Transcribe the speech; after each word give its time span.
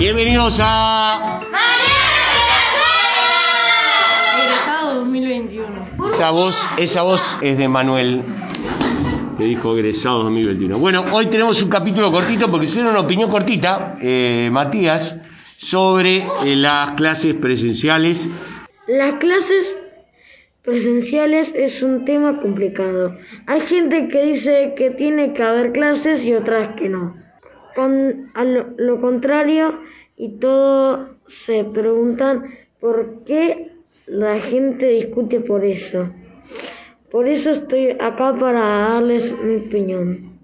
Bienvenidos 0.00 0.58
a 0.62 1.40
Egresado 4.46 4.94
2021. 4.94 6.08
esa 6.14 6.30
voz, 6.30 6.66
esa 6.78 7.02
voz 7.02 7.36
es 7.42 7.58
de 7.58 7.68
Manuel 7.68 8.24
que 9.36 9.44
dijo 9.44 9.76
egresado 9.76 10.22
2021. 10.22 10.78
Bueno, 10.78 11.04
hoy 11.12 11.26
tenemos 11.26 11.60
un 11.60 11.68
capítulo 11.68 12.10
cortito 12.10 12.50
porque 12.50 12.64
hicieron 12.64 12.92
una 12.92 13.00
opinión 13.00 13.30
cortita, 13.30 13.98
eh, 14.00 14.48
Matías, 14.50 15.18
sobre 15.58 16.24
eh, 16.46 16.56
las 16.56 16.92
clases 16.92 17.34
presenciales. 17.34 18.30
Las 18.88 19.16
clases 19.16 19.76
presenciales 20.62 21.52
es 21.54 21.82
un 21.82 22.06
tema 22.06 22.40
complicado. 22.40 23.18
Hay 23.46 23.60
gente 23.60 24.08
que 24.08 24.24
dice 24.24 24.72
que 24.78 24.88
tiene 24.88 25.34
que 25.34 25.42
haber 25.42 25.72
clases 25.72 26.24
y 26.24 26.32
otras 26.32 26.70
que 26.74 26.88
no. 26.88 27.19
A 27.76 28.44
lo, 28.44 29.00
contrario, 29.00 29.80
y 30.16 30.38
todos 30.38 31.10
se 31.26 31.64
preguntan 31.64 32.46
por 32.80 33.24
qué 33.24 33.72
la 34.06 34.40
gente 34.40 34.88
discute 34.88 35.40
por 35.40 35.64
eso. 35.64 36.10
Por 37.10 37.28
eso 37.28 37.50
estoy 37.52 37.90
acá 37.90 38.34
para 38.38 38.60
darles 38.60 39.36
mi 39.40 39.56
opinión. 39.56 40.38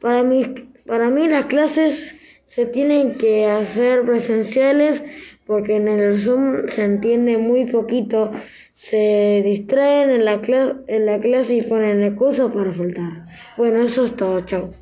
Para 0.00 0.22
mí, 0.22 0.54
para 0.86 1.10
mí 1.10 1.28
las 1.28 1.46
clases 1.46 2.14
se 2.46 2.66
tienen 2.66 3.16
que 3.16 3.46
hacer 3.46 4.02
presenciales 4.02 5.04
porque 5.46 5.76
en 5.76 5.88
el 5.88 6.18
Zoom 6.18 6.68
se 6.68 6.84
entiende 6.84 7.38
muy 7.38 7.66
poquito. 7.66 8.32
Se 8.74 9.42
distraen 9.44 10.10
en 10.10 10.24
la, 10.24 10.40
en 10.86 11.06
la 11.06 11.20
clase 11.20 11.56
y 11.56 11.62
ponen 11.62 12.02
excusas 12.02 12.50
para 12.52 12.72
faltar. 12.72 13.26
Bueno, 13.56 13.82
eso 13.82 14.04
es 14.04 14.16
todo. 14.16 14.40
Chao. 14.40 14.81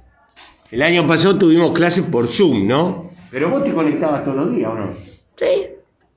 El 0.71 0.83
año 0.83 1.07
pasado 1.07 1.39
tuvimos 1.39 1.73
clases 1.77 2.05
por 2.05 2.29
Zoom, 2.29 2.67
¿no? 2.67 3.11
Pero 3.31 3.49
vos 3.51 3.65
te 3.65 3.73
conectabas 3.73 4.25
todos 4.25 4.37
los 4.37 4.55
días, 4.55 4.71
¿o 4.71 4.75
no? 4.75 4.91
Sí. 5.37 5.67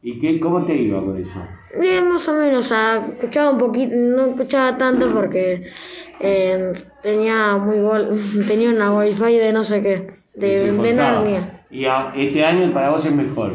¿Y 0.02 0.20
qué, 0.20 0.40
cómo 0.40 0.66
te 0.66 0.76
iba 0.76 1.00
con 1.04 1.18
eso? 1.18 1.32
Bien, 1.80 2.08
más 2.12 2.28
o 2.28 2.34
menos, 2.34 2.66
o 2.66 2.68
sea, 2.68 3.04
escuchaba 3.18 3.52
un 3.52 3.58
poquito, 3.58 3.96
no 3.96 4.26
escuchaba 4.28 4.78
tanto 4.78 5.12
porque 5.12 5.64
eh, 6.20 6.74
tenía 7.02 7.58
muy 7.58 7.78
vol- 7.78 8.46
tenía 8.48 8.70
una 8.70 8.94
wifi 8.96 9.38
de 9.38 9.54
no 9.54 9.64
sé 9.64 9.82
qué, 9.82 10.08
de, 10.36 10.72
de. 10.72 10.94
Narnia. 10.94 11.66
Y 11.72 11.86
a- 11.86 12.14
este 12.16 12.46
año 12.46 12.72
para 12.74 12.90
vos 12.92 13.04
es 13.06 13.12
mejor. 13.12 13.54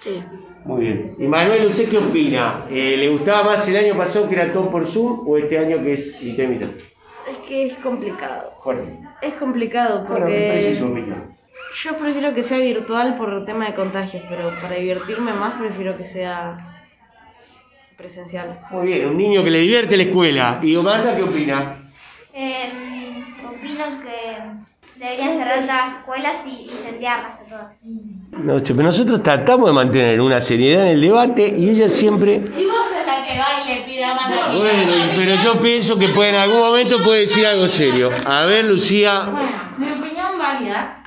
Sí. 0.00 0.20
Muy 0.64 0.80
bien. 0.84 1.10
Y 1.18 1.24
Manuel, 1.26 1.66
¿usted 1.66 1.88
qué 1.90 1.98
opina? 1.98 2.64
Eh, 2.70 2.96
¿Le 2.98 3.10
gustaba 3.10 3.44
más 3.44 3.68
el 3.68 3.76
año 3.76 3.96
pasado 3.98 4.26
que 4.26 4.34
era 4.34 4.52
todo 4.52 4.70
por 4.70 4.86
Zoom 4.86 5.28
o 5.28 5.36
este 5.36 5.58
año 5.58 5.76
que 5.82 5.92
es 5.92 6.14
y 6.22 6.34
que 7.46 7.66
es 7.66 7.74
complicado. 7.78 8.52
Fuerte. 8.62 8.98
Es 9.22 9.34
complicado 9.34 10.04
porque 10.06 10.76
yo 11.82 11.98
prefiero 11.98 12.34
que 12.34 12.42
sea 12.42 12.58
virtual 12.58 13.16
por 13.16 13.44
tema 13.44 13.66
de 13.66 13.74
contagios, 13.74 14.22
pero 14.28 14.50
para 14.60 14.76
divertirme 14.76 15.32
más 15.32 15.54
prefiero 15.54 15.96
que 15.96 16.06
sea 16.06 16.80
presencial. 17.96 18.60
Muy 18.70 18.86
bien, 18.86 19.08
un 19.08 19.16
niño 19.16 19.42
que 19.42 19.50
le 19.50 19.58
divierte 19.60 19.96
la 19.96 20.04
escuela. 20.04 20.60
¿Y 20.62 20.76
Omarta 20.76 21.16
qué 21.16 21.22
opina? 21.22 21.76
Eh, 22.32 22.70
opino 23.44 23.84
que 24.02 24.98
deberían 24.98 25.36
cerrar 25.38 25.60
todas 25.64 25.66
las 25.66 25.92
escuelas 25.98 26.46
y 26.46 26.70
incendiarlas 26.70 27.40
a 27.40 27.44
todas. 27.44 27.88
No, 28.32 28.60
che, 28.60 28.74
pero 28.74 28.84
nosotros 28.86 29.22
tratamos 29.22 29.68
de 29.68 29.72
mantener 29.72 30.20
una 30.20 30.40
seriedad 30.40 30.86
en 30.86 30.92
el 30.92 31.00
debate 31.00 31.54
y 31.56 31.70
ella 31.70 31.88
siempre... 31.88 32.34
Y 32.56 32.66
vos 32.66 32.93
que 33.22 33.38
va 33.38 33.46
y 33.64 33.68
le 33.68 33.82
pide 33.82 34.04
a 34.04 34.14
Manuel. 34.14 34.58
Bueno, 34.58 34.92
pero 35.16 35.34
yo 35.36 35.60
pienso 35.60 35.98
que 35.98 36.08
puede, 36.08 36.30
en 36.30 36.36
algún 36.36 36.60
momento 36.60 37.02
puede 37.02 37.20
decir 37.20 37.46
algo 37.46 37.66
serio. 37.66 38.10
A 38.26 38.44
ver, 38.44 38.64
Lucía, 38.64 39.28
Bueno, 39.30 39.60
mi 39.78 39.90
opinión 39.90 40.38
válida. 40.38 41.00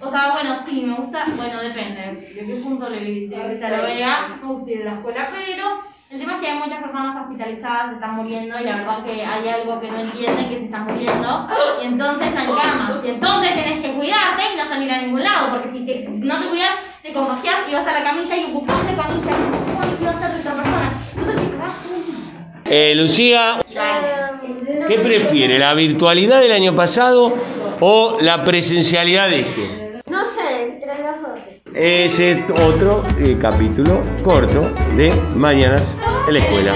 O 0.00 0.10
sea, 0.10 0.32
bueno, 0.32 0.56
sí, 0.66 0.82
me 0.86 0.94
gusta, 0.94 1.26
bueno, 1.36 1.60
depende 1.60 2.32
de 2.34 2.46
qué 2.46 2.60
punto 2.62 2.88
le 2.88 3.00
de 3.00 3.10
vista 3.10 3.68
lo 3.68 3.82
vea, 3.82 4.28
me 4.40 4.48
gusta 4.48 4.70
ir 4.70 4.82
a 4.82 4.84
la 4.84 4.92
escuela, 4.92 5.30
pero 5.32 5.82
el 6.10 6.20
tema 6.20 6.34
es 6.34 6.40
que 6.40 6.46
hay 6.46 6.58
muchas 6.58 6.80
personas 6.80 7.16
hospitalizadas, 7.16 7.88
se 7.88 7.94
están 7.94 8.14
muriendo 8.14 8.60
y 8.60 8.64
la 8.64 8.76
verdad 8.76 9.04
que 9.04 9.24
hay 9.24 9.48
algo 9.48 9.80
que 9.80 9.90
no 9.90 9.98
entienden, 9.98 10.48
que 10.48 10.58
se 10.58 10.64
están 10.64 10.84
muriendo 10.84 11.48
y 11.82 11.86
entonces 11.86 12.32
no 12.32 12.40
hay 12.40 12.46
camas 12.46 13.04
y 13.04 13.08
entonces 13.08 13.54
tenés 13.54 13.80
que 13.82 13.94
cuidarte 13.94 14.42
y 14.54 14.56
no 14.56 14.66
salir 14.66 14.90
a 14.90 15.00
ningún 15.02 15.22
lado, 15.22 15.50
porque 15.50 15.70
si, 15.70 15.84
te, 15.84 16.04
si 16.04 16.24
no 16.24 16.38
te 16.38 16.46
cuidas, 16.46 16.70
te 17.02 17.12
contagias 17.12 17.56
y 17.68 17.72
vas 17.72 17.86
a 17.86 17.92
la 17.92 18.04
camilla 18.04 18.36
y 18.36 18.44
ocupás 18.44 18.86
de 18.86 18.96
camilla 18.96 19.32
y 19.36 19.52
se 19.52 19.70
supone 19.70 19.96
que 19.96 20.04
va 20.04 20.10
a 20.10 20.18
ser 20.18 20.30
de 20.32 20.40
otra 20.40 20.54
persona. 20.54 21.02
Entonces 21.10 21.36
te 21.36 21.56
cagás 21.56 21.82
tú. 21.82 21.88
Eh, 22.68 22.94
Lucía. 22.94 23.60
¿qué 24.88 24.98
prefiere? 24.98 25.58
¿La 25.58 25.74
virtualidad 25.74 26.40
del 26.40 26.52
año 26.52 26.74
pasado 26.74 27.34
o 27.80 28.18
la 28.20 28.44
presencialidad 28.44 29.28
de 29.28 29.40
este? 29.40 30.02
No 30.10 30.24
sé, 30.28 30.62
entre 30.62 31.02
los 31.02 31.22
dos. 31.22 31.38
Ese 31.74 32.32
es 32.32 32.38
otro 32.50 33.04
eh, 33.20 33.36
capítulo 33.40 34.00
corto 34.24 34.62
de 34.96 35.12
Mañanas 35.36 36.00
en 36.26 36.34
la 36.34 36.40
escuela. 36.40 36.72